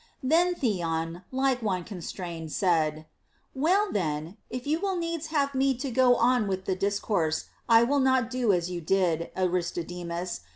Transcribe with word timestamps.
25. 0.21 0.29
Then 0.31 0.55
Theon, 0.59 1.21
like 1.31 1.61
one 1.61 1.83
constrained, 1.83 2.51
said: 2.51 3.05
Well 3.53 3.91
then, 3.91 4.35
if 4.49 4.65
you 4.65 4.79
will 4.79 4.95
needs 4.95 5.27
have 5.27 5.53
me 5.53 5.75
to 5.75 5.91
go 5.91 6.15
on 6.15 6.47
with 6.47 6.65
the 6.65 6.75
discourse, 6.75 7.45
I 7.69 7.83
will 7.83 7.99
not 7.99 8.31
do 8.31 8.51
as 8.51 8.67
you 8.71 8.81
did, 8.81 9.29
Aristodemus. 9.37 10.41